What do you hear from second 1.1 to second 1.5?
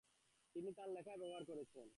ব্যবহার